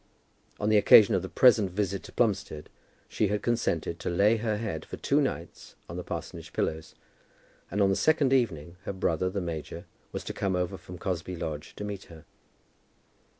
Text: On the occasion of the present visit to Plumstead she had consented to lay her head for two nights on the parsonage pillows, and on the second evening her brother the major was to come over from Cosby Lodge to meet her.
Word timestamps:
On 0.59 0.69
the 0.69 0.79
occasion 0.79 1.13
of 1.13 1.21
the 1.21 1.29
present 1.29 1.69
visit 1.69 2.01
to 2.05 2.11
Plumstead 2.11 2.69
she 3.07 3.27
had 3.27 3.43
consented 3.43 3.99
to 3.99 4.09
lay 4.09 4.37
her 4.37 4.57
head 4.57 4.83
for 4.83 4.97
two 4.97 5.21
nights 5.21 5.75
on 5.87 5.95
the 5.95 6.03
parsonage 6.03 6.53
pillows, 6.53 6.95
and 7.69 7.81
on 7.83 7.91
the 7.91 7.95
second 7.95 8.33
evening 8.33 8.77
her 8.85 8.93
brother 8.93 9.29
the 9.29 9.41
major 9.41 9.85
was 10.11 10.23
to 10.23 10.33
come 10.33 10.55
over 10.55 10.75
from 10.75 10.97
Cosby 10.97 11.35
Lodge 11.35 11.75
to 11.75 11.83
meet 11.83 12.05
her. 12.05 12.25